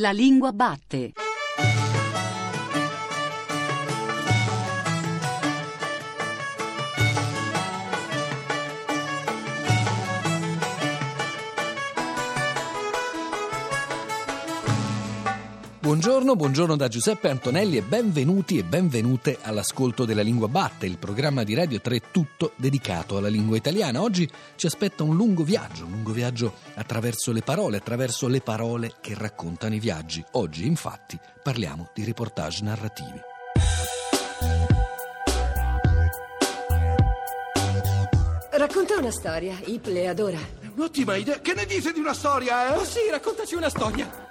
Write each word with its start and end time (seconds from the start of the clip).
La 0.00 0.12
lingua 0.12 0.52
batte. 0.52 1.12
Buongiorno, 15.88 16.36
buongiorno 16.36 16.76
da 16.76 16.86
Giuseppe 16.86 17.30
Antonelli 17.30 17.78
e 17.78 17.82
benvenuti 17.82 18.58
e 18.58 18.62
benvenute 18.62 19.38
all'ascolto 19.40 20.04
della 20.04 20.20
Lingua 20.20 20.46
Batte, 20.46 20.84
il 20.84 20.98
programma 20.98 21.44
di 21.44 21.54
Radio 21.54 21.80
3 21.80 22.10
tutto 22.10 22.52
dedicato 22.56 23.16
alla 23.16 23.28
lingua 23.28 23.56
italiana. 23.56 24.02
Oggi 24.02 24.28
ci 24.56 24.66
aspetta 24.66 25.02
un 25.02 25.16
lungo 25.16 25.44
viaggio, 25.44 25.86
un 25.86 25.92
lungo 25.92 26.12
viaggio 26.12 26.52
attraverso 26.74 27.32
le 27.32 27.40
parole, 27.40 27.78
attraverso 27.78 28.28
le 28.28 28.42
parole 28.42 28.96
che 29.00 29.14
raccontano 29.16 29.76
i 29.76 29.78
viaggi. 29.78 30.22
Oggi, 30.32 30.66
infatti, 30.66 31.18
parliamo 31.42 31.88
di 31.94 32.04
reportage 32.04 32.64
narrativi. 32.64 33.20
Racconta 38.50 38.98
una 38.98 39.10
storia, 39.10 39.56
Iple 39.64 40.06
adora. 40.06 40.38
Un'ottima 40.74 41.16
idea. 41.16 41.40
Che 41.40 41.54
ne 41.54 41.64
dite 41.64 41.92
di 41.92 41.98
una 41.98 42.12
storia, 42.12 42.74
eh? 42.74 42.76
Oh 42.76 42.84
sì, 42.84 43.08
raccontaci 43.10 43.54
una 43.54 43.70
storia. 43.70 44.27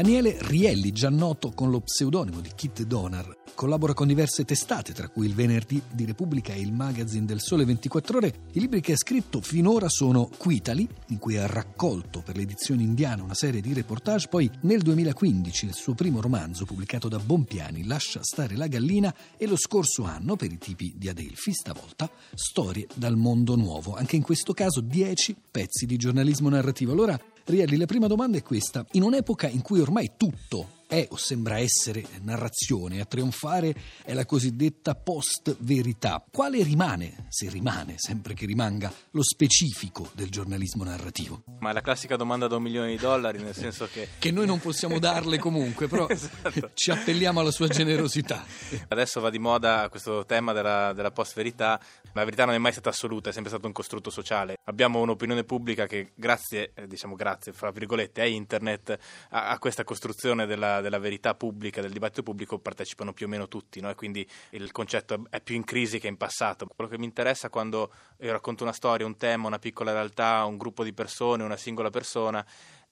Daniele 0.00 0.36
Rielli, 0.42 0.92
già 0.92 1.10
noto 1.10 1.50
con 1.50 1.70
lo 1.70 1.80
pseudonimo 1.80 2.38
di 2.38 2.52
Kit 2.54 2.84
Donar, 2.84 3.36
collabora 3.58 3.92
con 3.92 4.06
diverse 4.06 4.44
testate, 4.44 4.92
tra 4.92 5.08
cui 5.08 5.26
il 5.26 5.34
Venerdì 5.34 5.82
di 5.90 6.04
Repubblica 6.04 6.52
e 6.52 6.60
il 6.60 6.72
Magazine 6.72 7.26
del 7.26 7.40
Sole 7.40 7.64
24 7.64 8.18
Ore. 8.18 8.34
I 8.52 8.60
libri 8.60 8.80
che 8.80 8.92
ha 8.92 8.96
scritto 8.96 9.40
finora 9.40 9.88
sono 9.88 10.30
Quitali, 10.36 10.88
in 11.08 11.18
cui 11.18 11.36
ha 11.36 11.44
raccolto 11.44 12.20
per 12.20 12.36
l'edizione 12.36 12.84
indiana 12.84 13.24
una 13.24 13.34
serie 13.34 13.60
di 13.60 13.72
reportage, 13.72 14.28
poi 14.28 14.48
nel 14.60 14.80
2015 14.82 15.66
il 15.66 15.74
suo 15.74 15.94
primo 15.94 16.20
romanzo 16.20 16.66
pubblicato 16.66 17.08
da 17.08 17.18
Bompiani, 17.18 17.84
Lascia 17.84 18.20
stare 18.22 18.54
la 18.54 18.68
gallina, 18.68 19.12
e 19.36 19.48
lo 19.48 19.56
scorso 19.56 20.04
anno, 20.04 20.36
per 20.36 20.52
i 20.52 20.58
tipi 20.58 20.94
di 20.96 21.08
Adelphi, 21.08 21.52
stavolta, 21.52 22.08
Storie 22.34 22.86
dal 22.94 23.16
mondo 23.16 23.56
nuovo. 23.56 23.96
Anche 23.96 24.14
in 24.14 24.22
questo 24.22 24.52
caso 24.52 24.80
10 24.80 25.34
pezzi 25.50 25.84
di 25.84 25.96
giornalismo 25.96 26.48
narrativo. 26.48 26.92
Allora, 26.92 27.18
Rielli, 27.42 27.76
la 27.76 27.86
prima 27.86 28.06
domanda 28.06 28.38
è 28.38 28.42
questa. 28.44 28.86
In 28.92 29.02
un'epoca 29.02 29.48
in 29.48 29.62
cui 29.62 29.80
ormai 29.80 30.12
tutto 30.16 30.76
è 30.88 31.06
o 31.10 31.16
sembra 31.16 31.58
essere 31.58 32.02
narrazione, 32.22 33.00
a 33.00 33.04
trionfare 33.04 33.74
è 34.02 34.14
la 34.14 34.24
cosiddetta 34.24 34.94
post-verità. 34.94 36.24
Quale 36.32 36.62
rimane, 36.62 37.26
se 37.28 37.50
rimane, 37.50 37.94
sempre 37.98 38.32
che 38.32 38.46
rimanga, 38.46 38.90
lo 39.10 39.22
specifico 39.22 40.10
del 40.14 40.30
giornalismo 40.30 40.84
narrativo? 40.84 41.42
Ma 41.60 41.70
è 41.70 41.72
la 41.74 41.82
classica 41.82 42.16
domanda 42.16 42.46
da 42.46 42.56
un 42.56 42.62
milione 42.62 42.88
di 42.88 42.96
dollari, 42.96 43.38
nel 43.38 43.54
senso 43.54 43.86
che... 43.92 44.08
che 44.18 44.30
noi 44.30 44.46
non 44.46 44.60
possiamo 44.60 44.98
darle 44.98 45.38
comunque, 45.38 45.88
però 45.88 46.08
esatto. 46.10 46.70
ci 46.74 46.90
appelliamo 46.90 47.40
alla 47.40 47.50
sua 47.50 47.68
generosità. 47.68 48.44
Adesso 48.88 49.20
va 49.20 49.28
di 49.28 49.38
moda 49.38 49.88
questo 49.90 50.24
tema 50.24 50.54
della, 50.54 50.94
della 50.94 51.10
post-verità. 51.10 51.78
La 52.18 52.24
verità 52.24 52.44
non 52.44 52.54
è 52.54 52.58
mai 52.58 52.72
stata 52.72 52.90
assoluta, 52.90 53.30
è 53.30 53.32
sempre 53.32 53.50
stato 53.50 53.66
un 53.66 53.72
costrutto 53.72 54.10
sociale. 54.10 54.58
Abbiamo 54.64 55.00
un'opinione 55.00 55.44
pubblica 55.44 55.86
che 55.86 56.12
grazie, 56.14 56.72
eh, 56.74 56.86
diciamo 56.86 57.14
grazie, 57.14 57.52
fra 57.52 57.70
virgolette, 57.70 58.20
a 58.20 58.26
internet, 58.26 58.98
a, 59.30 59.48
a 59.48 59.58
questa 59.58 59.84
costruzione 59.84 60.46
della 60.46 60.78
della, 60.80 60.98
verità 60.98 61.34
pubblica, 61.34 61.80
del 61.80 61.92
dibattito 61.92 62.22
pubblico, 62.22 62.58
partecipano 62.58 63.12
più 63.12 63.26
o 63.26 63.28
meno 63.28 63.48
tutti, 63.48 63.80
no? 63.80 63.90
e 63.90 63.94
quindi 63.94 64.28
il 64.50 64.72
concetto 64.72 65.26
è 65.30 65.40
più 65.40 65.54
in 65.54 65.64
crisi 65.64 65.98
che 65.98 66.08
in 66.08 66.16
passato. 66.16 66.66
Quello 66.66 66.90
che 66.90 66.98
mi 66.98 67.04
interessa 67.04 67.48
quando 67.48 67.92
io 68.18 68.32
racconto 68.32 68.64
una 68.64 68.72
storia, 68.72 69.06
un 69.06 69.16
tema, 69.16 69.46
una 69.46 69.58
piccola 69.58 69.92
realtà, 69.92 70.44
un 70.44 70.56
gruppo 70.56 70.82
di 70.82 70.92
persone, 70.92 71.42
una 71.42 71.56
singola 71.56 71.90
persona, 71.90 72.44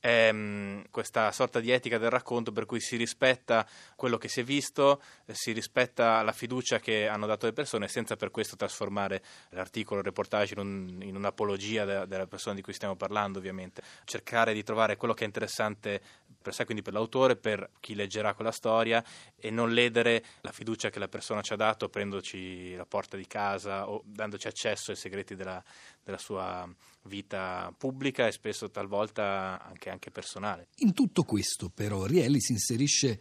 è 0.07 0.29
ehm, 0.29 0.85
questa 0.91 1.33
sorta 1.33 1.59
di 1.59 1.73
etica 1.73 1.99
del 1.99 2.11
racconto 2.11 2.53
per 2.53 2.65
cui 2.65 2.81
si 2.81 2.95
rispetta 2.97 3.67
quello 3.97 4.19
che 4.19 4.29
si 4.29 4.41
è 4.41 4.45
visto, 4.45 5.03
si 5.33 5.51
rispetta 5.51 6.23
la 6.23 6.31
fiducia 6.31 6.79
che 6.79 7.09
hanno 7.09 7.27
dato 7.27 7.47
le 7.47 7.53
persone 7.53 7.89
senza 7.89 8.15
per 8.15 8.31
questo 8.31 8.55
trasformare 8.55 9.21
l'articolo, 9.51 9.99
il 9.99 10.07
reportage 10.07 10.55
in, 10.55 10.61
un, 10.61 11.03
in 11.03 11.17
un'apologia 11.17 11.85
de, 11.85 12.07
della 12.07 12.29
persona 12.29 12.55
di 12.55 12.63
cui 12.63 12.73
stiamo 12.73 12.95
parlando 12.95 13.39
ovviamente. 13.39 13.83
Cercare 14.05 14.55
di 14.55 14.63
trovare 14.63 14.97
quello 14.97 15.13
che 15.13 15.25
è 15.25 15.27
interessante 15.27 16.01
per 16.41 16.55
sé, 16.55 16.65
quindi 16.65 16.83
per 16.83 16.93
l'autore, 16.93 17.35
per 17.35 17.71
chi 17.81 17.97
leggerà 17.97 18.35
quella 18.35 18.53
storia 18.53 19.03
e 19.37 19.51
non 19.51 19.73
ledere 19.73 20.25
la 20.43 20.53
fiducia 20.53 20.91
che 20.91 21.01
la 21.01 21.09
persona 21.09 21.41
ci 21.41 21.53
ha 21.53 21.57
dato 21.57 21.89
prendoci 21.89 22.77
la 22.77 22.87
porta 22.87 23.17
di 23.17 23.27
casa 23.27 23.89
o 23.89 24.03
dandoci 24.05 24.47
accesso 24.47 24.93
ai 24.93 24.97
segreti 24.97 25.35
della, 25.35 25.61
della 26.05 26.19
sua 26.19 26.69
vita 27.07 27.73
pubblica 27.77 28.27
e 28.27 28.33
spesso 28.33 28.71
talvolta 28.71 29.63
anche, 29.65 29.91
anche 29.91 30.11
personale. 30.11 30.69
In 30.77 30.93
tutto 30.93 31.23
questo 31.23 31.71
però 31.71 32.05
Rielli 32.05 32.41
si 32.41 32.53
inserisce 32.53 33.21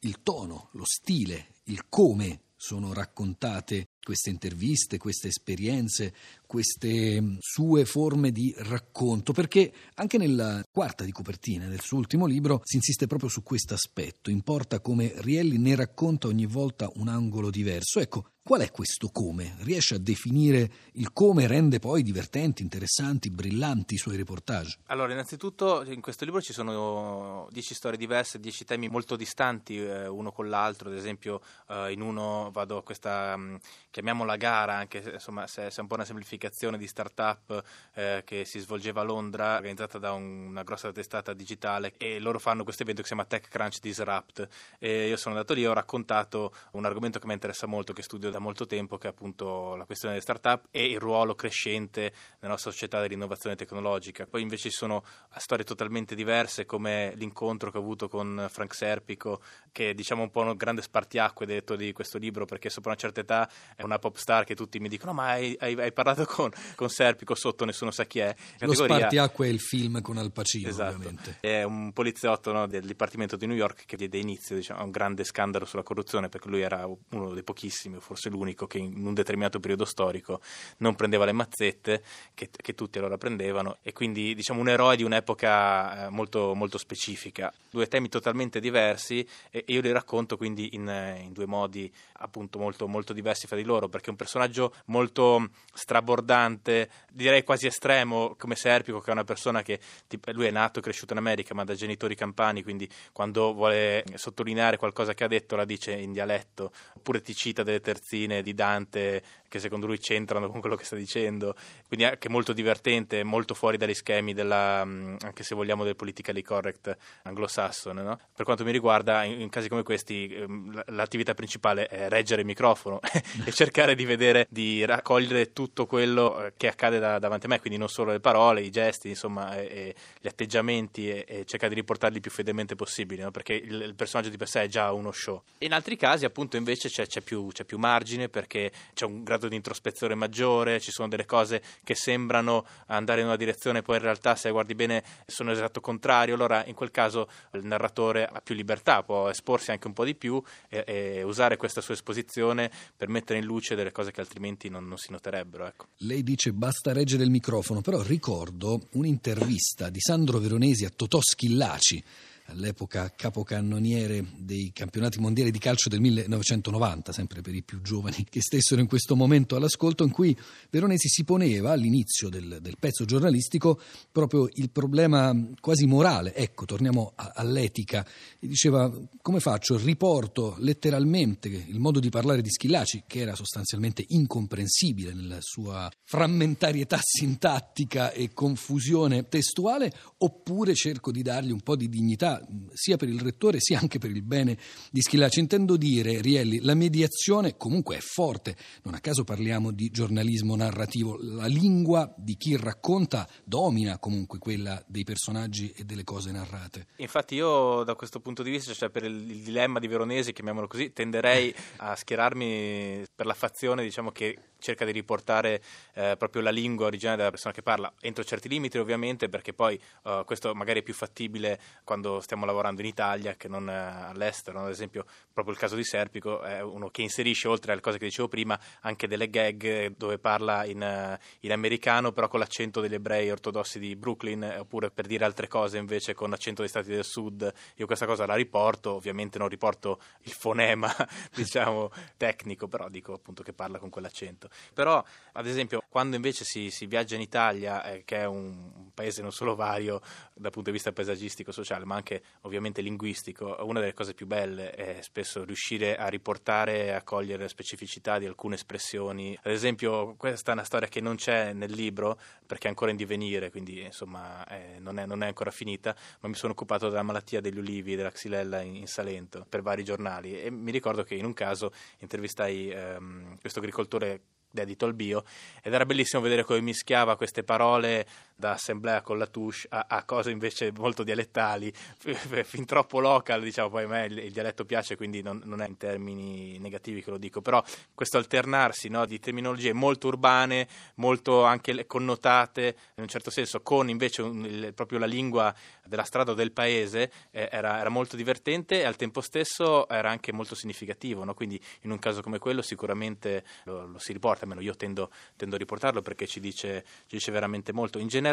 il 0.00 0.22
tono, 0.22 0.68
lo 0.72 0.84
stile, 0.84 1.54
il 1.64 1.88
come 1.88 2.40
sono 2.56 2.92
raccontate 2.92 3.88
queste 4.06 4.30
interviste, 4.30 4.98
queste 4.98 5.26
esperienze, 5.26 6.14
queste 6.46 7.20
mm, 7.20 7.38
sue 7.40 7.84
forme 7.84 8.30
di 8.30 8.54
racconto, 8.56 9.32
perché 9.32 9.72
anche 9.94 10.16
nella 10.16 10.62
quarta 10.70 11.02
di 11.02 11.10
copertina 11.10 11.66
del 11.66 11.80
suo 11.80 11.98
ultimo 11.98 12.26
libro 12.26 12.60
si 12.62 12.76
insiste 12.76 13.08
proprio 13.08 13.28
su 13.28 13.42
questo 13.42 13.74
aspetto, 13.74 14.30
importa 14.30 14.78
come 14.78 15.12
Rielli 15.16 15.58
ne 15.58 15.74
racconta 15.74 16.28
ogni 16.28 16.46
volta 16.46 16.88
un 16.94 17.08
angolo 17.08 17.50
diverso. 17.50 17.98
Ecco, 17.98 18.30
Qual 18.46 18.60
è 18.60 18.70
questo 18.70 19.08
come? 19.08 19.56
Riesce 19.62 19.96
a 19.96 19.98
definire 19.98 20.70
il 20.92 21.12
come 21.12 21.48
rende 21.48 21.80
poi 21.80 22.04
divertenti, 22.04 22.62
interessanti, 22.62 23.28
brillanti 23.28 23.94
i 23.94 23.98
suoi 23.98 24.16
reportage? 24.16 24.78
Allora, 24.86 25.10
innanzitutto 25.10 25.82
in 25.82 26.00
questo 26.00 26.24
libro 26.24 26.40
ci 26.40 26.52
sono 26.52 27.48
dieci 27.50 27.74
storie 27.74 27.98
diverse, 27.98 28.38
dieci 28.38 28.64
temi 28.64 28.86
molto 28.86 29.16
distanti 29.16 29.84
eh, 29.84 30.06
uno 30.06 30.30
con 30.30 30.48
l'altro. 30.48 30.90
Ad 30.90 30.94
esempio, 30.94 31.40
eh, 31.66 31.90
in 31.90 32.00
uno 32.00 32.50
vado 32.52 32.76
a 32.76 32.84
questa, 32.84 33.36
mh, 33.36 33.42
mm, 33.42 33.54
chiamiamola 33.96 34.36
gara, 34.36 34.74
anche 34.74 35.02
se, 35.02 35.10
insomma, 35.12 35.46
se, 35.46 35.70
se 35.70 35.78
è 35.78 35.80
un 35.80 35.86
po' 35.86 35.94
una 35.94 36.04
semplificazione 36.04 36.76
di 36.76 36.86
start-up 36.86 37.62
eh, 37.94 38.20
che 38.26 38.44
si 38.44 38.58
svolgeva 38.58 39.00
a 39.00 39.04
Londra, 39.04 39.54
organizzata 39.54 39.96
da 39.96 40.12
un, 40.12 40.48
una 40.48 40.64
grossa 40.64 40.92
testata 40.92 41.32
digitale, 41.32 41.94
e 41.96 42.18
loro 42.18 42.38
fanno 42.38 42.62
questo 42.62 42.82
evento 42.82 43.00
che 43.00 43.08
si 43.08 43.14
chiama 43.14 43.26
TechCrunch 43.26 43.80
Disrupt. 43.80 44.48
E 44.78 45.08
io 45.08 45.16
sono 45.16 45.34
andato 45.34 45.54
lì 45.54 45.62
e 45.62 45.68
ho 45.68 45.72
raccontato 45.72 46.52
un 46.72 46.84
argomento 46.84 47.18
che 47.18 47.26
mi 47.26 47.32
interessa 47.32 47.66
molto, 47.66 47.94
che 47.94 48.02
studio 48.02 48.28
da 48.28 48.38
molto 48.38 48.66
tempo, 48.66 48.98
che 48.98 49.06
è 49.06 49.10
appunto 49.10 49.76
la 49.76 49.86
questione 49.86 50.12
delle 50.12 50.26
start-up 50.26 50.66
e 50.70 50.84
il 50.84 50.98
ruolo 50.98 51.34
crescente 51.34 52.12
nella 52.40 52.52
nostra 52.52 52.72
società 52.72 53.00
dell'innovazione 53.00 53.56
tecnologica. 53.56 54.26
Poi 54.26 54.42
invece 54.42 54.68
ci 54.68 54.76
sono 54.76 55.04
storie 55.36 55.64
totalmente 55.64 56.14
diverse, 56.14 56.66
come 56.66 57.14
l'incontro 57.16 57.70
che 57.70 57.78
ho 57.78 57.80
avuto 57.80 58.08
con 58.08 58.46
Frank 58.50 58.74
Serpico, 58.74 59.40
che 59.72 59.90
è 59.90 59.94
diciamo 59.94 60.22
un 60.22 60.30
po' 60.30 60.42
un 60.42 60.54
grande 60.54 60.82
spartiacque 60.82 61.46
detto 61.46 61.76
di 61.76 61.94
questo 61.94 62.18
libro, 62.18 62.44
perché 62.44 62.68
sopra 62.68 62.90
una 62.90 63.00
certa 63.00 63.20
età 63.20 63.48
è 63.74 63.84
una 63.86 63.98
pop 63.98 64.16
star 64.16 64.44
che 64.44 64.54
tutti 64.54 64.78
mi 64.78 64.88
dicono: 64.88 65.12
Ma 65.12 65.28
hai, 65.28 65.56
hai, 65.58 65.74
hai 65.74 65.92
parlato 65.92 66.24
con, 66.26 66.50
con, 66.74 66.88
Serpico 66.88 67.34
sotto, 67.34 67.64
nessuno 67.64 67.90
sa 67.90 68.04
chi 68.04 68.18
è. 68.20 68.34
Categoria... 68.58 68.66
Lo 68.66 68.94
spartiacque 68.94 69.46
è 69.46 69.50
il 69.50 69.60
film 69.60 70.00
con 70.02 70.18
Al 70.18 70.32
Pacino, 70.32 70.68
esatto. 70.68 70.94
ovviamente. 70.94 71.38
È 71.40 71.62
un 71.62 71.92
poliziotto 71.92 72.52
no, 72.52 72.66
del 72.66 72.84
Dipartimento 72.84 73.36
di 73.36 73.46
New 73.46 73.56
York 73.56 73.84
che 73.86 73.96
diede 73.96 74.18
inizio 74.18 74.56
diciamo, 74.56 74.80
a 74.80 74.84
un 74.84 74.90
grande 74.90 75.24
scandalo 75.24 75.64
sulla 75.64 75.82
corruzione, 75.82 76.28
perché 76.28 76.48
lui 76.48 76.60
era 76.60 76.86
uno 77.10 77.32
dei 77.32 77.42
pochissimi, 77.42 77.98
forse 78.00 78.28
l'unico 78.28 78.66
che 78.66 78.78
in 78.78 79.06
un 79.06 79.14
determinato 79.14 79.60
periodo 79.60 79.84
storico 79.84 80.40
non 80.78 80.94
prendeva 80.94 81.24
le 81.24 81.32
mazzette, 81.32 82.02
che, 82.34 82.50
che 82.50 82.74
tutti 82.74 82.98
allora 82.98 83.18
prendevano, 83.18 83.78
e 83.82 83.92
quindi 83.92 84.34
diciamo 84.34 84.60
un 84.60 84.68
eroe 84.68 84.96
di 84.96 85.02
un'epoca 85.02 86.06
eh, 86.06 86.10
molto, 86.10 86.54
molto 86.54 86.78
specifica. 86.78 87.52
Due 87.70 87.86
temi 87.88 88.08
totalmente 88.08 88.60
diversi 88.60 89.26
e 89.50 89.64
io 89.68 89.80
li 89.80 89.92
racconto 89.92 90.36
quindi 90.36 90.70
in, 90.72 90.88
in 91.22 91.32
due 91.32 91.46
modi 91.46 91.92
appunto 92.18 92.58
molto, 92.58 92.88
molto 92.88 93.12
diversi 93.12 93.46
fra 93.46 93.56
di 93.56 93.64
loro, 93.64 93.75
perché 93.88 94.06
è 94.06 94.10
un 94.10 94.16
personaggio 94.16 94.74
molto 94.86 95.50
strabordante, 95.72 96.88
direi 97.12 97.44
quasi 97.44 97.66
estremo, 97.66 98.34
come 98.36 98.56
Serpico, 98.56 99.00
che 99.00 99.10
è 99.10 99.12
una 99.12 99.24
persona 99.24 99.62
che 99.62 99.78
tipo, 100.06 100.30
lui 100.32 100.46
è 100.46 100.50
nato 100.50 100.78
e 100.78 100.82
cresciuto 100.82 101.12
in 101.12 101.18
America, 101.18 101.54
ma 101.54 101.64
da 101.64 101.74
genitori 101.74 102.14
campani, 102.14 102.62
quindi 102.62 102.88
quando 103.12 103.52
vuole 103.52 104.04
sottolineare 104.14 104.76
qualcosa 104.76 105.14
che 105.14 105.24
ha 105.24 105.28
detto 105.28 105.56
la 105.56 105.64
dice 105.64 105.92
in 105.92 106.12
dialetto, 106.12 106.72
oppure 106.94 107.20
ti 107.20 107.34
cita 107.34 107.62
delle 107.62 107.80
terzine 107.80 108.42
di 108.42 108.54
Dante 108.54 109.22
che 109.48 109.58
secondo 109.58 109.86
lui 109.86 109.98
c'entrano 109.98 110.48
con 110.48 110.60
quello 110.60 110.76
che 110.76 110.84
sta 110.84 110.96
dicendo, 110.96 111.54
quindi 111.86 112.04
anche 112.04 112.28
molto 112.28 112.52
divertente, 112.52 113.22
molto 113.24 113.54
fuori 113.54 113.76
dagli 113.76 113.94
schemi 113.94 114.34
della, 114.34 114.84
mm, 114.84 115.16
anche 115.22 115.42
se 115.42 115.54
vogliamo, 115.54 115.84
del 115.84 115.96
politically 115.96 116.42
correct 116.42 116.96
anglosassone. 117.22 118.02
No? 118.02 118.18
Per 118.34 118.44
quanto 118.44 118.64
mi 118.64 118.72
riguarda, 118.72 119.24
in, 119.24 119.40
in, 119.40 119.48
casi 119.48 119.68
come 119.68 119.82
questi, 119.82 120.32
ehm, 120.32 120.82
l'attività 120.86 121.34
principale 121.34 121.86
è 121.86 122.08
reggere 122.08 122.40
il 122.40 122.46
microfono 122.46 123.00
e 123.44 123.52
cercare 123.52 123.65
di 123.94 124.04
vedere, 124.04 124.46
di 124.50 124.84
raccogliere 124.84 125.52
tutto 125.52 125.86
quello 125.86 126.44
eh, 126.44 126.52
che 126.56 126.68
accade 126.68 126.98
da, 126.98 127.18
davanti 127.18 127.46
a 127.46 127.48
me, 127.48 127.60
quindi 127.60 127.78
non 127.78 127.88
solo 127.88 128.12
le 128.12 128.20
parole, 128.20 128.60
i 128.60 128.70
gesti, 128.70 129.08
insomma, 129.08 129.56
e, 129.56 129.64
e 129.64 129.94
gli 130.20 130.26
atteggiamenti 130.26 131.08
e, 131.08 131.24
e, 131.26 131.44
cercare 131.46 131.74
di 131.74 131.80
riportarli 131.80 132.20
più 132.20 132.30
fedelmente 132.30 132.74
possibile, 132.74 133.22
no? 133.22 133.30
perché 133.30 133.54
il, 133.54 133.82
il, 133.82 133.94
personaggio 133.94 134.30
di 134.30 134.36
per 134.36 134.48
sé 134.48 134.62
è 134.62 134.66
già 134.68 134.92
uno 134.92 135.12
show. 135.12 135.42
In 135.58 135.72
altri 135.72 135.96
casi, 135.96 136.24
appunto, 136.24 136.56
invece 136.56 136.88
c'è, 136.88 137.06
c'è, 137.06 137.20
più, 137.20 137.48
c'è 137.48 137.64
più 137.64 137.78
margine 137.78 138.28
perché 138.28 138.70
c'è 138.94 139.04
un 139.04 139.24
grado 139.24 139.48
di 139.48 139.56
introspezione 139.56 140.14
maggiore, 140.14 140.80
ci 140.80 140.90
sono 140.90 141.08
delle 141.08 141.24
cose 141.24 141.62
che 141.82 141.94
sembrano 141.94 142.66
andare 142.86 143.20
in 143.20 143.26
una 143.26 143.36
direzione, 143.36 143.82
poi 143.82 143.96
in 143.96 144.02
realtà 144.02 144.36
se 144.36 144.50
guardi 144.50 144.74
bene 144.74 145.02
sono 145.26 145.50
esatto 145.52 145.80
contrario, 145.80 146.34
allora 146.34 146.64
in 146.66 146.74
quel 146.74 146.90
caso 146.90 147.28
il 147.52 147.64
narratore 147.64 148.26
ha 148.26 148.40
più 148.40 148.54
libertà, 148.54 149.02
può 149.02 149.28
esporsi 149.28 149.70
anche 149.70 149.86
un 149.86 149.92
po' 149.92 150.04
di 150.04 150.14
più 150.14 150.42
e, 150.68 150.84
e 150.86 151.22
usare 151.22 151.56
questa 151.56 151.80
sua 151.80 151.94
esposizione 151.94 152.70
per 152.96 153.08
mettere 153.08 153.38
in 153.38 153.45
luce 153.46 153.74
delle 153.74 153.92
cose 153.92 154.12
che 154.12 154.20
altrimenti 154.20 154.68
non, 154.68 154.86
non 154.86 154.98
si 154.98 155.10
noterebbero. 155.10 155.66
Ecco. 155.66 155.86
Lei 155.98 156.22
dice 156.22 156.52
basta 156.52 156.92
reggere 156.92 157.24
il 157.24 157.30
microfono, 157.30 157.80
però 157.80 158.02
ricordo 158.02 158.88
un'intervista 158.92 159.88
di 159.88 160.00
Sandro 160.00 160.38
Veronesi 160.38 160.84
a 160.84 160.90
Totò 160.94 161.20
Schillaci 161.22 162.04
all'epoca 162.46 163.12
capocannoniere 163.14 164.24
dei 164.36 164.70
campionati 164.72 165.18
mondiali 165.18 165.50
di 165.50 165.58
calcio 165.58 165.88
del 165.88 166.00
1990, 166.00 167.12
sempre 167.12 167.40
per 167.40 167.54
i 167.54 167.62
più 167.62 167.80
giovani 167.82 168.26
che 168.28 168.40
stessero 168.40 168.80
in 168.80 168.86
questo 168.86 169.16
momento 169.16 169.56
all'ascolto, 169.56 170.04
in 170.04 170.10
cui 170.10 170.36
Veronesi 170.70 171.08
si 171.08 171.24
poneva 171.24 171.72
all'inizio 171.72 172.28
del, 172.28 172.58
del 172.60 172.76
pezzo 172.78 173.04
giornalistico 173.04 173.80
proprio 174.12 174.48
il 174.54 174.70
problema 174.70 175.34
quasi 175.60 175.86
morale. 175.86 176.34
Ecco, 176.34 176.64
torniamo 176.64 177.12
a, 177.14 177.32
all'etica. 177.34 178.06
E 178.38 178.46
diceva, 178.46 178.92
come 179.22 179.40
faccio? 179.40 179.76
Riporto 179.76 180.56
letteralmente 180.58 181.48
il 181.48 181.78
modo 181.78 182.00
di 182.00 182.10
parlare 182.10 182.42
di 182.42 182.50
Schillaci, 182.50 183.04
che 183.06 183.20
era 183.20 183.34
sostanzialmente 183.34 184.04
incomprensibile 184.08 185.12
nella 185.12 185.38
sua 185.40 185.90
frammentarietà 186.04 186.98
sintattica 187.02 188.12
e 188.12 188.32
confusione 188.32 189.28
testuale, 189.28 189.92
oppure 190.18 190.74
cerco 190.74 191.10
di 191.10 191.22
dargli 191.22 191.50
un 191.50 191.60
po' 191.60 191.76
di 191.76 191.88
dignità 191.88 192.35
sia 192.72 192.96
per 192.96 193.08
il 193.08 193.20
rettore 193.20 193.58
sia 193.60 193.78
anche 193.78 193.98
per 193.98 194.10
il 194.10 194.22
bene 194.22 194.56
di 194.90 195.00
Schillaci. 195.00 195.40
Intendo 195.40 195.76
dire, 195.76 196.20
Rielli, 196.20 196.60
la 196.60 196.74
mediazione 196.74 197.56
comunque 197.56 197.96
è 197.96 198.00
forte, 198.00 198.56
non 198.82 198.94
a 198.94 199.00
caso 199.00 199.24
parliamo 199.24 199.70
di 199.70 199.90
giornalismo 199.90 200.56
narrativo, 200.56 201.16
la 201.20 201.46
lingua 201.46 202.12
di 202.16 202.36
chi 202.36 202.56
racconta 202.56 203.28
domina 203.44 203.98
comunque 203.98 204.38
quella 204.38 204.82
dei 204.86 205.04
personaggi 205.04 205.72
e 205.76 205.84
delle 205.84 206.04
cose 206.04 206.30
narrate. 206.30 206.86
Infatti 206.96 207.34
io 207.34 207.82
da 207.84 207.94
questo 207.94 208.20
punto 208.20 208.42
di 208.42 208.50
vista, 208.50 208.72
cioè 208.72 208.90
per 208.90 209.04
il, 209.04 209.30
il 209.30 209.42
dilemma 209.42 209.78
di 209.78 209.88
Veronesi, 209.88 210.32
chiamiamolo 210.32 210.66
così, 210.66 210.92
tenderei 210.92 211.54
a 211.78 211.94
schierarmi 211.94 213.04
per 213.14 213.26
la 213.26 213.34
fazione 213.34 213.82
diciamo, 213.82 214.10
che 214.10 214.38
cerca 214.66 214.84
di 214.84 214.90
riportare 214.90 215.62
eh, 215.94 216.16
proprio 216.18 216.42
la 216.42 216.50
lingua 216.50 216.86
originale 216.86 217.18
della 217.18 217.30
persona 217.30 217.54
che 217.54 217.62
parla, 217.62 217.92
entro 218.00 218.24
certi 218.24 218.48
limiti 218.48 218.78
ovviamente, 218.78 219.28
perché 219.28 219.52
poi 219.52 219.80
uh, 220.02 220.24
questo 220.24 220.52
magari 220.54 220.80
è 220.80 220.82
più 220.82 220.94
fattibile 220.94 221.60
quando 221.84 222.20
stiamo 222.20 222.44
lavorando 222.44 222.80
in 222.80 222.88
Italia 222.88 223.34
che 223.36 223.46
non 223.46 223.68
eh, 223.68 223.72
all'estero. 223.72 224.64
Ad 224.64 224.70
esempio, 224.70 225.04
proprio 225.32 225.54
il 225.54 225.60
caso 225.60 225.76
di 225.76 225.84
Serpico 225.84 226.42
è 226.42 226.60
uno 226.62 226.88
che 226.88 227.02
inserisce, 227.02 227.46
oltre 227.46 227.72
alle 227.72 227.80
cose 227.80 227.98
che 227.98 228.06
dicevo 228.06 228.26
prima, 228.26 228.58
anche 228.80 229.06
delle 229.06 229.30
gag 229.30 229.94
dove 229.96 230.18
parla 230.18 230.64
in, 230.64 230.82
uh, 230.82 231.16
in 231.40 231.52
americano, 231.52 232.10
però 232.10 232.26
con 232.26 232.40
l'accento 232.40 232.80
degli 232.80 232.94
ebrei 232.94 233.30
ortodossi 233.30 233.78
di 233.78 233.94
Brooklyn, 233.94 234.42
eh, 234.42 234.58
oppure 234.58 234.90
per 234.90 235.06
dire 235.06 235.24
altre 235.24 235.46
cose 235.46 235.78
invece 235.78 236.12
con 236.14 236.30
l'accento 236.30 236.62
dei 236.62 236.70
stati 236.70 236.90
del 236.90 237.04
sud. 237.04 237.52
Io 237.76 237.86
questa 237.86 238.06
cosa 238.06 238.26
la 238.26 238.34
riporto, 238.34 238.94
ovviamente 238.94 239.38
non 239.38 239.48
riporto 239.48 240.00
il 240.22 240.32
fonema, 240.32 240.92
diciamo, 241.32 241.90
tecnico, 242.16 242.66
però 242.66 242.88
dico 242.88 243.12
appunto 243.12 243.44
che 243.44 243.52
parla 243.52 243.78
con 243.78 243.90
quell'accento. 243.90 244.48
Però, 244.72 245.02
ad 245.32 245.46
esempio, 245.46 245.82
quando 245.88 246.16
invece 246.16 246.44
si, 246.44 246.70
si 246.70 246.86
viaggia 246.86 247.14
in 247.14 247.20
Italia, 247.20 247.84
eh, 247.84 248.04
che 248.04 248.18
è 248.18 248.24
un, 248.26 248.86
paese 248.96 249.20
non 249.20 249.30
solo 249.30 249.54
vario 249.54 250.00
dal 250.32 250.50
punto 250.50 250.70
di 250.70 250.76
vista 250.76 250.90
paesaggistico, 250.90 251.52
sociale, 251.52 251.84
ma 251.84 251.94
anche 251.94 252.22
ovviamente 252.42 252.80
linguistico, 252.80 253.58
una 253.60 253.80
delle 253.80 253.92
cose 253.92 254.14
più 254.14 254.26
belle 254.26 254.70
è 254.70 255.02
spesso 255.02 255.44
riuscire 255.44 255.96
a 255.96 256.08
riportare 256.08 256.86
e 256.86 256.90
a 256.92 257.02
cogliere 257.02 257.42
le 257.42 257.48
specificità 257.48 258.18
di 258.18 258.24
alcune 258.24 258.54
espressioni. 258.54 259.38
Ad 259.42 259.52
esempio, 259.52 260.14
questa 260.16 260.50
è 260.50 260.54
una 260.54 260.64
storia 260.64 260.88
che 260.88 261.02
non 261.02 261.16
c'è 261.16 261.52
nel 261.52 261.70
libro 261.70 262.18
perché 262.46 262.66
è 262.66 262.70
ancora 262.70 262.90
in 262.90 262.96
divenire, 262.96 263.50
quindi 263.50 263.82
insomma 263.82 264.44
eh, 264.46 264.78
non, 264.80 264.98
è, 264.98 265.04
non, 265.04 265.22
è, 265.22 265.26
ancora 265.26 265.50
finita, 265.50 265.94
ma 266.20 266.28
mi 266.28 266.34
sono 266.34 266.52
occupato 266.52 266.88
della 266.88 267.02
malattia 267.02 267.40
degli 267.40 267.58
ulivi 267.58 267.96
della 267.96 268.10
xylella 268.10 268.62
in, 268.62 268.76
in, 268.76 268.86
Salento 268.86 269.44
per 269.46 269.60
vari 269.60 269.84
giornali 269.84 270.40
e 270.40 270.50
mi 270.50 270.70
ricordo 270.70 271.02
che 271.02 271.16
in 271.16 271.26
un 271.26 271.34
caso 271.34 271.72
intervistai 271.98 272.70
ehm, 272.70 273.38
questo 273.40 273.58
agricoltore 273.58 274.22
dedito 274.56 274.86
al 274.86 274.94
bio 274.94 275.24
ed 275.62 275.72
era 275.72 275.84
bellissimo 275.84 276.22
vedere 276.22 276.44
come 276.44 276.60
mischiava 276.60 277.16
queste 277.16 277.42
parole 277.44 278.06
da 278.36 278.52
assemblea 278.52 279.00
con 279.00 279.16
la 279.18 279.26
touche 279.26 279.66
a, 279.70 279.86
a 279.88 280.04
cose 280.04 280.30
invece 280.30 280.70
molto 280.72 281.02
dialettali, 281.02 281.72
fin 282.44 282.66
troppo 282.66 283.00
local, 283.00 283.42
diciamo, 283.42 283.70
poi 283.70 283.84
a 283.84 283.88
me 283.88 284.04
il, 284.04 284.18
il 284.18 284.32
dialetto 284.32 284.66
piace, 284.66 284.96
quindi 284.96 285.22
non, 285.22 285.40
non, 285.44 285.62
è 285.62 285.66
in 285.66 285.78
termini 285.78 286.58
negativi 286.58 287.02
che 287.02 287.10
lo 287.10 287.16
dico, 287.16 287.40
però 287.40 287.62
questo 287.94 288.18
alternarsi 288.18 288.88
no, 288.88 289.06
di 289.06 289.18
terminologie 289.18 289.72
molto 289.72 290.08
urbane, 290.08 290.68
molto 290.96 291.44
anche 291.44 291.86
connotate 291.86 292.76
in 292.96 293.02
un 293.02 293.08
certo 293.08 293.30
senso, 293.30 293.62
con 293.62 293.88
invece 293.88 294.20
un, 294.20 294.44
il, 294.44 294.74
proprio 294.74 294.98
la 294.98 295.06
lingua 295.06 295.54
della 295.86 296.04
strada 296.04 296.32
o 296.32 296.34
del 296.34 296.52
paese, 296.52 297.10
eh, 297.30 297.48
era, 297.50 297.80
era, 297.80 297.88
molto 297.88 298.16
divertente 298.16 298.80
e 298.80 298.84
al 298.84 298.96
tempo 298.96 299.20
stesso 299.20 299.88
era 299.88 300.10
anche 300.10 300.32
molto 300.32 300.54
significativo, 300.54 301.24
no? 301.24 301.32
quindi 301.32 301.60
in 301.82 301.90
un 301.90 301.98
caso 301.98 302.20
come 302.20 302.38
quello 302.38 302.60
sicuramente 302.60 303.44
lo, 303.64 303.86
lo 303.86 303.98
si 303.98 304.12
riporta, 304.12 304.42
almeno 304.42 304.60
io 304.60 304.74
tendo, 304.74 305.10
tendo, 305.36 305.54
a 305.54 305.58
riportarlo 305.58 306.02
perché 306.02 306.26
ci 306.26 306.40
dice, 306.40 306.84
ci 307.06 307.16
dice 307.16 307.32
veramente 307.32 307.72
molto. 307.72 307.98
In 307.98 308.08
generale, 308.08 308.25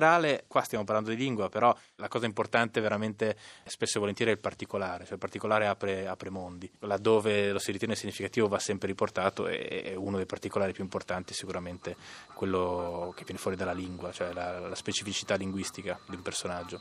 qua 0.48 0.62
stiamo 0.62 0.84
parlando 0.84 1.10
di 1.10 1.16
lingua, 1.16 1.50
però 1.50 1.75
la 1.95 2.07
cosa 2.07 2.25
importante 2.25 2.81
veramente 2.81 3.36
spesso 3.66 3.98
e 3.98 4.00
volentieri 4.00 4.31
è 4.31 4.34
il 4.36 4.40
particolare, 4.40 5.04
cioè 5.04 5.13
il 5.13 5.19
particolare 5.19 5.68
apre, 5.68 6.07
apre 6.07 6.30
mondi, 6.30 6.72
laddove 6.80 7.51
lo 7.51 7.60
si 7.60 7.72
ritiene 7.72 7.95
significativo 7.95 8.48
va 8.48 8.60
sempre 8.60 8.88
riportato 8.88 9.48
e, 9.48 9.94
uno 9.95 10.18
dei 10.18 10.25
particolari 10.25 10.74
più 10.74 10.84
importanti 10.84 11.34
è 11.34 11.36
sicuramente 11.36 11.95
quello 12.34 13.13
che 13.16 13.24
viene 13.24 13.40
fuori 13.40 13.56
dalla 13.56 13.74
lingua, 13.74 14.12
cioè 14.12 14.34
la, 14.34 14.60
la 14.60 14.75
specificità 14.75 15.36
linguistica 15.36 16.00
di 16.07 16.16
un 16.16 16.22
personaggio. 16.22 16.80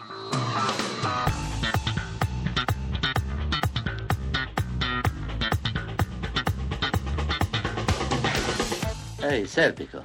Ehi, 9.21 9.47
Serpico, 9.47 10.05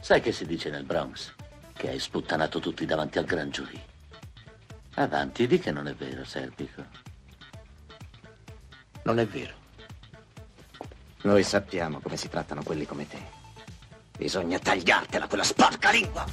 sai 0.00 0.20
che 0.22 0.32
si 0.32 0.46
dice 0.46 0.70
nel 0.70 0.84
Bronx? 0.84 1.34
Che 1.78 1.88
hai 1.88 2.00
sputtanato 2.00 2.58
tutti 2.58 2.84
davanti 2.84 3.18
al 3.18 3.24
gran 3.24 3.50
giurì. 3.50 3.80
Avanti, 4.94 5.46
di 5.46 5.60
che 5.60 5.70
non 5.70 5.86
è 5.86 5.94
vero, 5.94 6.24
Serpico. 6.24 6.84
Non 9.04 9.20
è 9.20 9.26
vero. 9.28 9.54
Noi 11.22 11.44
sappiamo 11.44 12.00
come 12.00 12.16
si 12.16 12.28
trattano 12.28 12.64
quelli 12.64 12.84
come 12.84 13.06
te. 13.06 13.22
Bisogna 14.16 14.58
tagliartela 14.58 15.28
quella 15.28 15.44
sporca 15.44 15.92
lingua! 15.92 16.26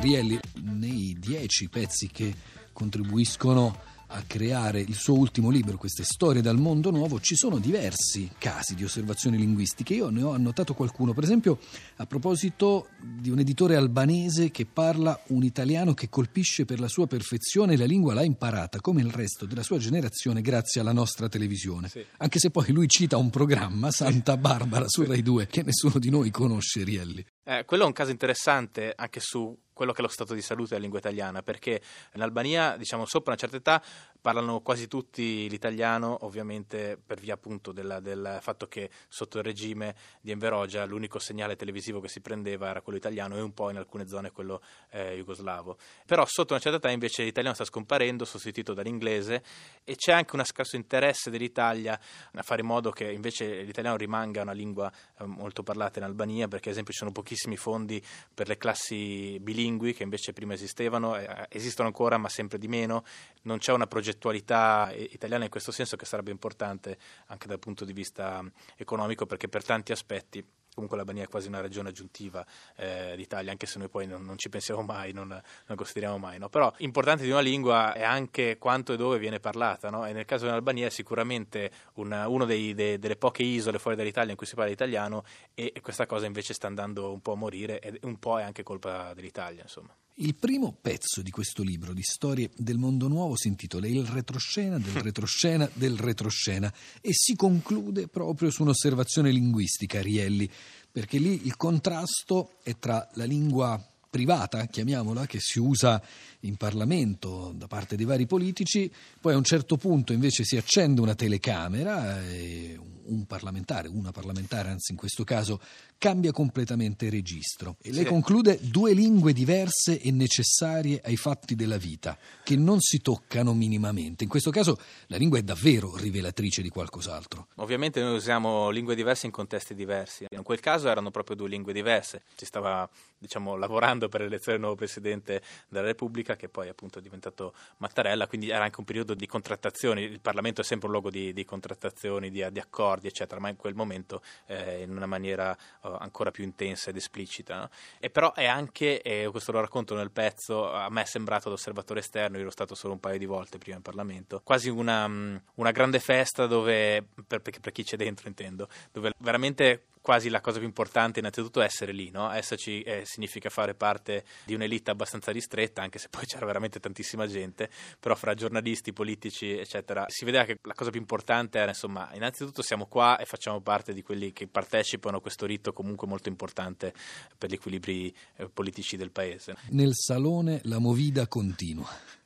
Rielli, 0.00 0.40
nei 0.62 1.16
dieci 1.16 1.68
pezzi 1.68 2.08
che 2.08 2.34
contribuiscono 2.72 3.82
a 4.08 4.22
creare 4.26 4.80
il 4.80 4.94
suo 4.94 5.14
ultimo 5.14 5.50
libro, 5.50 5.76
queste 5.76 6.04
storie 6.04 6.42
dal 6.42 6.58
mondo 6.58 6.90
nuovo, 6.90 7.20
ci 7.20 7.36
sono 7.36 7.58
diversi 7.58 8.30
casi 8.38 8.74
di 8.74 8.84
osservazioni 8.84 9.36
linguistiche. 9.36 9.94
Io 9.94 10.08
ne 10.10 10.22
ho 10.22 10.32
annotato 10.32 10.74
qualcuno, 10.74 11.12
per 11.12 11.24
esempio 11.24 11.58
a 11.96 12.06
proposito 12.06 12.88
di 13.00 13.30
un 13.30 13.38
editore 13.38 13.76
albanese 13.76 14.50
che 14.50 14.66
parla 14.66 15.20
un 15.28 15.42
italiano 15.42 15.94
che 15.94 16.08
colpisce 16.08 16.64
per 16.64 16.80
la 16.80 16.88
sua 16.88 17.06
perfezione 17.06 17.76
la 17.76 17.84
lingua 17.84 18.14
l'ha 18.14 18.24
imparata 18.24 18.80
come 18.80 19.00
il 19.00 19.10
resto 19.10 19.46
della 19.46 19.62
sua 19.62 19.78
generazione 19.78 20.40
grazie 20.40 20.80
alla 20.80 20.92
nostra 20.92 21.28
televisione. 21.28 21.88
Sì. 21.88 22.04
Anche 22.18 22.38
se 22.38 22.50
poi 22.50 22.72
lui 22.72 22.88
cita 22.88 23.16
un 23.16 23.30
programma, 23.30 23.90
Santa 23.90 24.36
Barbara, 24.36 24.88
su 24.88 25.04
Rai 25.04 25.22
2, 25.22 25.46
che 25.46 25.62
nessuno 25.62 25.98
di 25.98 26.10
noi 26.10 26.30
conosce, 26.30 26.84
Rielli. 26.84 27.24
Eh, 27.50 27.64
quello 27.64 27.84
è 27.84 27.86
un 27.86 27.94
caso 27.94 28.10
interessante 28.10 28.92
anche 28.94 29.20
su 29.20 29.58
quello 29.72 29.92
che 29.92 30.00
è 30.00 30.02
lo 30.02 30.08
stato 30.08 30.34
di 30.34 30.42
salute 30.42 30.68
della 30.68 30.82
lingua 30.82 30.98
italiana, 30.98 31.40
perché 31.40 31.80
in 32.12 32.20
Albania, 32.20 32.76
diciamo, 32.76 33.06
sopra 33.06 33.30
una 33.30 33.40
certa 33.40 33.56
età 33.56 33.82
parlano 34.20 34.60
quasi 34.60 34.88
tutti 34.88 35.48
l'italiano, 35.48 36.18
ovviamente 36.22 36.98
per 37.04 37.20
via 37.20 37.34
appunto 37.34 37.72
della, 37.72 38.00
del 38.00 38.38
fatto 38.40 38.66
che 38.66 38.90
sotto 39.08 39.38
il 39.38 39.44
regime 39.44 39.94
di 40.20 40.30
Enverogia 40.30 40.84
l'unico 40.84 41.18
segnale 41.18 41.56
televisivo 41.56 42.00
che 42.00 42.08
si 42.08 42.20
prendeva 42.20 42.68
era 42.68 42.80
quello 42.80 42.98
italiano 42.98 43.36
e 43.36 43.40
un 43.40 43.52
po' 43.54 43.70
in 43.70 43.76
alcune 43.76 44.06
zone 44.08 44.30
quello 44.32 44.60
eh, 44.90 45.14
jugoslavo. 45.16 45.76
Però 46.04 46.24
sotto 46.26 46.52
una 46.52 46.62
certa 46.62 46.78
età 46.78 46.90
invece 46.90 47.22
l'italiano 47.22 47.54
sta 47.54 47.64
scomparendo, 47.64 48.24
sostituito 48.24 48.74
dall'inglese 48.74 49.42
e 49.84 49.94
c'è 49.96 50.12
anche 50.12 50.36
un 50.36 50.44
scarso 50.44 50.76
interesse 50.76 51.30
dell'Italia 51.30 51.98
a 52.32 52.42
fare 52.42 52.62
in 52.62 52.66
modo 52.66 52.90
che 52.90 53.10
invece 53.10 53.62
l'italiano 53.62 53.96
rimanga 53.96 54.42
una 54.42 54.52
lingua 54.52 54.90
eh, 55.18 55.24
molto 55.24 55.62
parlata 55.62 55.98
in 55.98 56.04
Albania, 56.04 56.48
perché 56.48 56.68
ad 56.68 56.72
esempio 56.72 56.92
ci 56.92 56.98
sono 56.98 57.12
pochissimi 57.12 57.56
fondi 57.56 58.02
per 58.34 58.48
le 58.48 58.56
classi 58.56 59.38
bilingue 59.40 59.66
lingue 59.68 59.92
che 59.92 60.02
invece 60.02 60.32
prima 60.32 60.54
esistevano, 60.54 61.16
eh, 61.16 61.46
esistono 61.50 61.88
ancora 61.88 62.16
ma 62.16 62.28
sempre 62.28 62.58
di 62.58 62.68
meno, 62.68 63.04
non 63.42 63.58
c'è 63.58 63.72
una 63.72 63.86
progettualità 64.08 64.90
italiana 64.94 65.44
in 65.44 65.50
questo 65.50 65.72
senso 65.72 65.96
che 65.96 66.06
sarebbe 66.06 66.30
importante 66.30 66.96
anche 67.26 67.46
dal 67.46 67.58
punto 67.58 67.84
di 67.84 67.92
vista 67.92 68.42
economico 68.76 69.26
perché 69.26 69.48
per 69.48 69.64
tanti 69.64 69.92
aspetti 69.92 70.44
comunque 70.72 70.96
l'Albania 70.96 71.24
è 71.24 71.28
quasi 71.28 71.48
una 71.48 71.60
regione 71.60 71.88
aggiuntiva 71.88 72.46
eh, 72.76 73.14
d'Italia, 73.16 73.50
anche 73.50 73.66
se 73.66 73.80
noi 73.80 73.88
poi 73.88 74.06
non, 74.06 74.24
non 74.24 74.38
ci 74.38 74.48
pensiamo 74.48 74.82
mai, 74.82 75.12
non, 75.12 75.26
non 75.26 75.76
consideriamo 75.76 76.18
mai. 76.18 76.38
No? 76.38 76.48
Però 76.48 76.72
importante 76.78 77.24
di 77.24 77.30
una 77.30 77.40
lingua 77.40 77.94
è 77.94 78.04
anche 78.04 78.58
quanto 78.58 78.92
e 78.92 78.96
dove 78.96 79.18
viene 79.18 79.40
parlata, 79.40 79.90
no? 79.90 80.06
e 80.06 80.12
nel 80.12 80.24
caso 80.24 80.44
dell'Albania 80.44 80.86
è 80.86 80.90
sicuramente 80.90 81.72
una 81.94 82.28
delle 82.28 83.16
poche 83.18 83.42
isole 83.42 83.80
fuori 83.80 83.96
dall'Italia 83.96 84.30
in 84.30 84.36
cui 84.36 84.46
si 84.46 84.54
parla 84.54 84.70
italiano 84.70 85.24
e 85.52 85.72
questa 85.82 86.06
cosa 86.06 86.26
invece 86.26 86.54
sta 86.54 86.68
andando 86.68 87.10
un 87.10 87.20
po' 87.22 87.32
a 87.32 87.36
morire 87.36 87.80
e 87.80 87.98
un 88.02 88.20
po' 88.20 88.38
è 88.38 88.44
anche 88.44 88.62
colpa 88.62 89.12
dell'Italia. 89.14 89.62
Insomma. 89.62 89.92
Il 90.20 90.34
primo 90.34 90.76
pezzo 90.80 91.22
di 91.22 91.30
questo 91.30 91.62
libro 91.62 91.92
di 91.92 92.02
storie 92.02 92.50
del 92.56 92.76
mondo 92.76 93.06
nuovo 93.06 93.36
si 93.36 93.46
intitola 93.46 93.86
Il 93.86 94.04
retroscena 94.04 94.76
del 94.76 94.94
retroscena 94.94 95.70
del 95.74 95.96
retroscena 95.96 96.72
e 97.00 97.10
si 97.12 97.36
conclude 97.36 98.08
proprio 98.08 98.50
su 98.50 98.62
un'osservazione 98.62 99.30
linguistica, 99.30 100.02
Rielli, 100.02 100.50
perché 100.90 101.18
lì 101.18 101.46
il 101.46 101.56
contrasto 101.56 102.56
è 102.64 102.76
tra 102.80 103.08
la 103.14 103.22
lingua 103.22 103.80
privata, 104.10 104.66
chiamiamola, 104.66 105.24
che 105.26 105.38
si 105.38 105.60
usa 105.60 106.02
in 106.40 106.56
Parlamento 106.56 107.52
da 107.54 107.68
parte 107.68 107.94
dei 107.94 108.04
vari 108.04 108.26
politici, 108.26 108.90
poi 109.20 109.34
a 109.34 109.36
un 109.36 109.44
certo 109.44 109.76
punto 109.76 110.12
invece 110.12 110.42
si 110.42 110.56
accende 110.56 111.00
una 111.00 111.14
telecamera 111.14 112.26
e 112.26 112.76
un 112.76 112.97
parlamentare, 113.26 113.88
una 113.88 114.10
parlamentare 114.10 114.68
anzi 114.68 114.92
in 114.92 114.98
questo 114.98 115.24
caso, 115.24 115.60
cambia 115.98 116.32
completamente 116.32 117.10
registro. 117.10 117.76
E 117.82 117.92
lei 117.92 118.04
sì. 118.04 118.08
conclude 118.08 118.58
due 118.62 118.92
lingue 118.92 119.32
diverse 119.32 120.00
e 120.00 120.10
necessarie 120.10 121.00
ai 121.04 121.16
fatti 121.16 121.54
della 121.54 121.76
vita, 121.76 122.16
che 122.42 122.56
non 122.56 122.80
si 122.80 123.00
toccano 123.00 123.54
minimamente. 123.54 124.24
In 124.24 124.30
questo 124.30 124.50
caso 124.50 124.78
la 125.06 125.16
lingua 125.16 125.38
è 125.38 125.42
davvero 125.42 125.96
rivelatrice 125.96 126.62
di 126.62 126.68
qualcos'altro. 126.68 127.48
Ovviamente 127.56 128.00
noi 128.00 128.16
usiamo 128.16 128.70
lingue 128.70 128.94
diverse 128.94 129.26
in 129.26 129.32
contesti 129.32 129.74
diversi. 129.74 130.26
In 130.30 130.42
quel 130.42 130.60
caso 130.60 130.88
erano 130.88 131.10
proprio 131.10 131.36
due 131.36 131.48
lingue 131.48 131.72
diverse. 131.72 132.22
Si 132.36 132.44
stava 132.44 132.88
diciamo, 133.18 133.56
lavorando 133.56 134.08
per 134.08 134.20
l'elezione 134.20 134.52
del 134.52 134.60
nuovo 134.60 134.76
Presidente 134.76 135.42
della 135.68 135.86
Repubblica, 135.86 136.36
che 136.36 136.48
poi 136.48 136.68
appunto 136.68 136.98
è 136.98 137.02
diventato 137.02 137.52
Mattarella, 137.78 138.26
quindi 138.26 138.50
era 138.50 138.64
anche 138.64 138.78
un 138.78 138.84
periodo 138.84 139.14
di 139.14 139.26
contrattazioni. 139.26 140.02
Il 140.02 140.20
Parlamento 140.20 140.60
è 140.60 140.64
sempre 140.64 140.86
un 140.86 140.92
luogo 140.92 141.10
di, 141.10 141.32
di 141.32 141.44
contrattazioni, 141.44 142.30
di, 142.30 142.44
di, 142.50 142.60
accordi, 142.60 142.97
eccetera, 143.06 143.40
ma 143.40 143.48
in 143.48 143.56
quel 143.56 143.74
momento 143.74 144.22
eh, 144.46 144.82
in 144.82 144.90
una 144.90 145.06
maniera 145.06 145.56
uh, 145.82 145.88
ancora 145.98 146.30
più 146.30 146.44
intensa 146.44 146.90
ed 146.90 146.96
esplicita. 146.96 147.56
No? 147.58 147.70
E 147.98 148.10
però 148.10 148.32
è 148.32 148.46
anche, 148.46 149.00
e 149.02 149.28
questo 149.30 149.52
lo 149.52 149.60
racconto 149.60 149.94
nel 149.94 150.10
pezzo, 150.10 150.72
a 150.72 150.88
me 150.90 151.02
è 151.02 151.06
sembrato 151.06 151.48
d'osservatore 151.48 152.00
esterno, 152.00 152.36
io 152.36 152.42
ero 152.42 152.50
stato 152.50 152.74
solo 152.74 152.94
un 152.94 153.00
paio 153.00 153.18
di 153.18 153.26
volte 153.26 153.58
prima 153.58 153.76
in 153.76 153.82
Parlamento, 153.82 154.40
quasi 154.42 154.68
una, 154.68 155.06
una 155.06 155.70
grande 155.70 156.00
festa 156.00 156.46
dove, 156.46 157.04
per, 157.26 157.40
per 157.40 157.72
chi 157.72 157.84
c'è 157.84 157.96
dentro 157.96 158.28
intendo, 158.28 158.68
dove 158.92 159.12
veramente 159.18 159.84
quasi 160.08 160.30
la 160.30 160.40
cosa 160.40 160.56
più 160.56 160.66
importante 160.66 161.18
innanzitutto 161.18 161.60
è 161.60 161.64
essere 161.66 161.92
lì, 161.92 162.08
no? 162.08 162.32
esserci 162.32 162.80
eh, 162.80 163.02
significa 163.04 163.50
fare 163.50 163.74
parte 163.74 164.24
di 164.46 164.54
un'elite 164.54 164.90
abbastanza 164.90 165.32
ristretta, 165.32 165.82
anche 165.82 165.98
se 165.98 166.08
poi 166.08 166.24
c'era 166.24 166.46
veramente 166.46 166.80
tantissima 166.80 167.26
gente, 167.26 167.68
però 168.00 168.14
fra 168.14 168.32
giornalisti, 168.32 168.94
politici, 168.94 169.50
eccetera, 169.50 170.06
si 170.08 170.24
vedeva 170.24 170.44
che 170.44 170.60
la 170.62 170.72
cosa 170.72 170.88
più 170.88 170.98
importante 170.98 171.58
era, 171.58 171.72
insomma, 171.72 172.08
innanzitutto 172.14 172.62
siamo 172.62 172.86
qua 172.86 173.18
e 173.18 173.26
facciamo 173.26 173.60
parte 173.60 173.92
di 173.92 174.00
quelli 174.00 174.32
che 174.32 174.46
partecipano 174.46 175.18
a 175.18 175.20
questo 175.20 175.44
rito 175.44 175.74
comunque 175.74 176.08
molto 176.08 176.30
importante 176.30 176.94
per 177.36 177.50
gli 177.50 177.54
equilibri 177.54 178.10
eh, 178.36 178.48
politici 178.48 178.96
del 178.96 179.10
paese. 179.10 179.56
Nel 179.72 179.92
salone 179.92 180.62
la 180.62 180.78
movida 180.78 181.26
continua. 181.26 182.17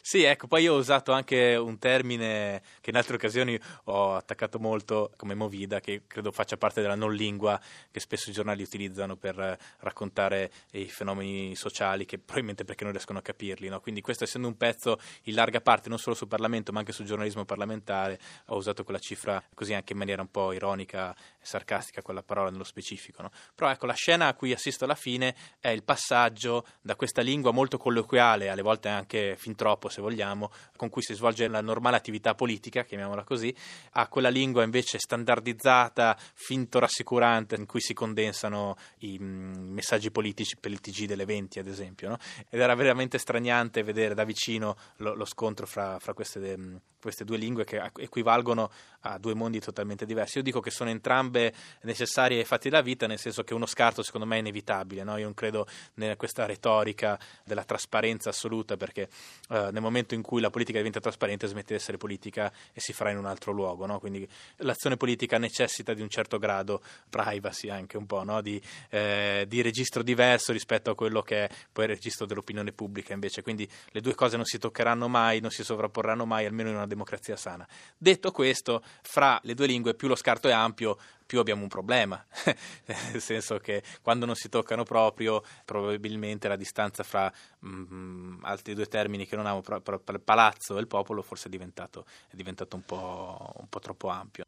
Sì, 0.00 0.22
ecco, 0.22 0.46
poi 0.46 0.62
io 0.62 0.74
ho 0.74 0.78
usato 0.78 1.12
anche 1.12 1.56
un 1.56 1.78
termine 1.78 2.62
che 2.80 2.90
in 2.90 2.96
altre 2.96 3.16
occasioni 3.16 3.58
ho 3.84 4.14
attaccato 4.14 4.58
molto 4.58 5.10
come 5.16 5.34
movida, 5.34 5.80
che 5.80 6.02
credo 6.06 6.30
faccia 6.30 6.56
parte 6.56 6.80
della 6.80 6.94
non 6.94 7.12
lingua 7.12 7.60
che 7.90 8.00
spesso 8.00 8.30
i 8.30 8.32
giornali 8.32 8.62
utilizzano 8.62 9.16
per 9.16 9.58
raccontare 9.80 10.52
i 10.72 10.88
fenomeni 10.88 11.56
sociali 11.56 12.04
che 12.04 12.18
probabilmente 12.18 12.64
perché 12.64 12.84
non 12.84 12.92
riescono 12.92 13.18
a 13.18 13.22
capirli. 13.22 13.68
No? 13.68 13.80
Quindi 13.80 14.00
questo 14.00 14.24
essendo 14.24 14.48
un 14.48 14.56
pezzo 14.56 14.98
in 15.24 15.34
larga 15.34 15.60
parte 15.60 15.88
non 15.88 15.98
solo 15.98 16.14
sul 16.14 16.28
Parlamento 16.28 16.72
ma 16.72 16.80
anche 16.80 16.92
sul 16.92 17.06
giornalismo 17.06 17.44
parlamentare, 17.44 18.18
ho 18.46 18.56
usato 18.56 18.84
quella 18.84 19.00
cifra 19.00 19.42
così 19.54 19.74
anche 19.74 19.92
in 19.92 19.98
maniera 19.98 20.22
un 20.22 20.30
po' 20.30 20.52
ironica 20.52 21.14
e 21.14 21.44
sarcastica 21.44 22.02
quella 22.02 22.22
parola 22.22 22.50
nello 22.50 22.64
specifico. 22.64 23.22
No? 23.22 23.30
Però 23.54 23.70
ecco, 23.70 23.86
la 23.86 23.94
scena 23.94 24.28
a 24.28 24.34
cui 24.34 24.52
assisto 24.52 24.84
alla 24.84 24.94
fine 24.94 25.34
è 25.58 25.68
il 25.68 25.82
passaggio 25.82 26.66
da 26.80 26.94
questa 26.94 27.22
lingua 27.22 27.50
molto 27.50 27.78
colloquiale, 27.78 28.48
alle 28.48 28.62
volte 28.62 28.88
anche 28.88 29.36
fin 29.46 29.54
troppo 29.54 29.88
se 29.88 30.00
vogliamo, 30.00 30.50
con 30.74 30.88
cui 30.88 31.02
si 31.02 31.14
svolge 31.14 31.46
la 31.46 31.60
normale 31.60 31.96
attività 31.96 32.34
politica, 32.34 32.82
chiamiamola 32.82 33.22
così, 33.22 33.54
a 33.92 34.08
quella 34.08 34.28
lingua 34.28 34.64
invece 34.64 34.98
standardizzata, 34.98 36.16
finto 36.34 36.80
rassicurante, 36.80 37.54
in 37.54 37.66
cui 37.66 37.80
si 37.80 37.94
condensano 37.94 38.76
i 38.98 39.16
mm, 39.20 39.70
messaggi 39.72 40.10
politici 40.10 40.56
per 40.56 40.72
il 40.72 40.80
TG 40.80 41.04
delle 41.04 41.24
20, 41.24 41.60
ad 41.60 41.68
esempio. 41.68 42.08
No? 42.08 42.18
Ed 42.50 42.58
era 42.58 42.74
veramente 42.74 43.18
straniante 43.18 43.84
vedere 43.84 44.14
da 44.14 44.24
vicino 44.24 44.76
lo, 44.96 45.14
lo 45.14 45.24
scontro 45.24 45.66
fra, 45.66 45.98
fra 46.00 46.12
queste, 46.12 46.56
mm, 46.58 46.76
queste, 47.06 47.24
due 47.24 47.36
lingue 47.36 47.62
che 47.62 47.80
equivalgono 47.98 48.68
a 49.02 49.18
due 49.18 49.34
mondi 49.34 49.60
totalmente 49.60 50.04
diversi. 50.04 50.38
Io 50.38 50.42
dico 50.42 50.58
che 50.58 50.70
sono 50.70 50.90
entrambe 50.90 51.54
necessarie 51.82 52.38
ai 52.38 52.44
fatti 52.44 52.68
della 52.68 52.82
vita, 52.82 53.06
nel 53.06 53.20
senso 53.20 53.44
che 53.44 53.54
uno 53.54 53.66
scarto 53.66 54.02
secondo 54.02 54.26
me 54.26 54.36
è 54.36 54.38
inevitabile. 54.40 55.04
No? 55.04 55.16
Io 55.16 55.24
non 55.24 55.34
credo 55.34 55.68
in 55.94 56.14
questa 56.16 56.46
retorica 56.46 57.16
della 57.44 57.62
trasparenza 57.62 58.30
assoluta, 58.30 58.76
perché 58.76 59.08
eh, 59.50 59.68
nel 59.70 59.80
momento 59.80 60.14
in 60.14 60.22
cui 60.22 60.40
la 60.40 60.50
politica 60.50 60.78
diventa 60.78 60.98
trasparente 60.98 61.46
smette 61.46 61.68
di 61.68 61.74
essere 61.74 61.96
politica 61.96 62.52
e 62.72 62.80
si 62.80 62.92
farà 62.92 63.10
in 63.10 63.18
un 63.18 63.26
altro 63.26 63.52
luogo. 63.52 63.86
No? 63.86 64.00
Quindi 64.00 64.28
l'azione 64.56 64.96
politica 64.96 65.38
necessita 65.38 65.94
di 65.94 66.02
un 66.02 66.08
certo 66.08 66.38
grado 66.38 66.82
privacy 67.08 67.68
anche 67.68 67.96
un 67.96 68.06
po', 68.06 68.24
no? 68.24 68.40
di, 68.40 68.60
eh, 68.90 69.44
di, 69.46 69.62
registro 69.62 70.02
diverso 70.02 70.52
rispetto 70.52 70.90
a 70.90 70.94
quello 70.96 71.22
che 71.22 71.44
è 71.44 71.48
poi 71.70 71.84
il 71.84 71.90
registro 71.90 72.26
dell'opinione 72.26 72.72
pubblica 72.72 73.12
invece. 73.12 73.42
Quindi 73.42 73.68
le 73.90 74.00
due 74.00 74.16
cose 74.16 74.34
non 74.34 74.44
si 74.44 74.58
toccheranno 74.58 75.06
mai, 75.06 75.38
non 75.38 75.50
si 75.50 75.62
sovrapporranno 75.62 76.26
mai, 76.26 76.46
almeno 76.46 76.70
in 76.70 76.74
una 76.74 76.86
democrazia 76.86 76.95
sana. 77.36 77.66
Detto 77.96 78.30
questo, 78.30 78.82
fra 79.02 79.38
le 79.42 79.54
due 79.54 79.66
lingue 79.66 79.94
più 79.94 80.08
lo 80.08 80.14
scarto 80.14 80.48
è 80.48 80.52
ampio, 80.52 80.96
più 81.26 81.40
abbiamo 81.40 81.62
un 81.62 81.68
problema, 81.68 82.24
nel 82.86 83.20
senso 83.20 83.58
che 83.58 83.82
quando 84.00 84.24
non 84.26 84.36
si 84.36 84.48
toccano 84.48 84.84
proprio, 84.84 85.42
probabilmente 85.64 86.48
la 86.48 86.56
distanza 86.56 87.02
fra 87.02 87.30
mm, 87.66 88.44
altri 88.44 88.74
due 88.74 88.86
termini 88.86 89.26
che 89.26 89.36
non 89.36 89.46
amo, 89.46 89.60
però, 89.60 89.80
il 90.06 90.20
palazzo 90.20 90.76
e 90.76 90.80
il 90.80 90.86
popolo 90.86 91.22
forse 91.22 91.48
è 91.48 91.50
diventato, 91.50 92.06
è 92.30 92.36
diventato 92.36 92.76
un, 92.76 92.84
po', 92.84 93.52
un 93.56 93.68
po' 93.68 93.80
troppo 93.80 94.08
ampio. 94.08 94.45